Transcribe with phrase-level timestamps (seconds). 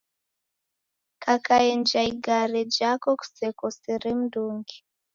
[1.23, 4.77] Kakaenja igare jako kusekosere mndungi.